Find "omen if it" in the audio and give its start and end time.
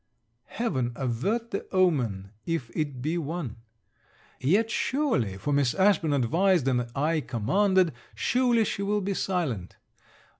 1.71-3.03